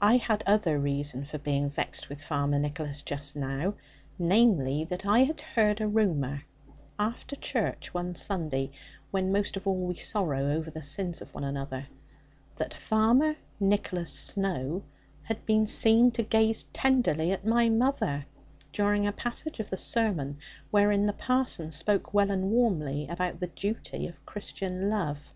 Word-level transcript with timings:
I 0.00 0.16
had 0.16 0.42
other 0.48 0.80
reason 0.80 1.22
for 1.24 1.38
being 1.38 1.70
vexed 1.70 2.08
with 2.08 2.20
Farmer 2.24 2.58
Nicholas 2.58 3.02
just 3.02 3.36
now, 3.36 3.74
viz. 4.18 4.88
that 4.88 5.06
I 5.06 5.20
had 5.20 5.40
heard 5.42 5.80
a 5.80 5.86
rumour, 5.86 6.42
after 6.98 7.36
church 7.36 7.94
one 7.94 8.16
Sunday 8.16 8.72
when 9.12 9.30
most 9.30 9.56
of 9.56 9.64
all 9.68 9.86
we 9.86 9.94
sorrow 9.94 10.50
over 10.50 10.72
the 10.72 10.82
sins 10.82 11.22
of 11.22 11.32
one 11.32 11.44
another 11.44 11.86
that 12.56 12.76
Master 12.90 13.36
Nicholas 13.60 14.12
Snowe 14.12 14.82
had 15.22 15.46
been 15.46 15.68
seen 15.68 16.10
to 16.10 16.24
gaze 16.24 16.64
tenderly 16.72 17.30
at 17.30 17.46
my 17.46 17.68
mother, 17.68 18.26
during 18.72 19.06
a 19.06 19.12
passage 19.12 19.60
of 19.60 19.70
the 19.70 19.76
sermon, 19.76 20.36
wherein 20.72 21.06
the 21.06 21.12
parson 21.12 21.70
spoke 21.70 22.12
well 22.12 22.32
and 22.32 22.50
warmly 22.50 23.06
about 23.06 23.38
the 23.38 23.46
duty 23.46 24.08
of 24.08 24.26
Christian 24.26 24.90
love. 24.90 25.32